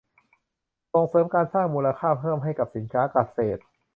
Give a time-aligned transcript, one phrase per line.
[0.93, 3.61] ส่งเสริมการสร้างมูลค่าเพิ่มให้กับสินค้าเกษตร